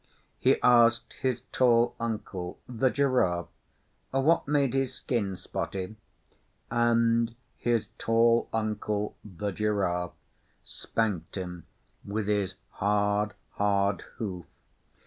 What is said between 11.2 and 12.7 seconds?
him with his